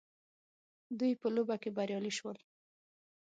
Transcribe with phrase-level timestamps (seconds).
[0.99, 2.37] دوی په لوبه کي بريالي سول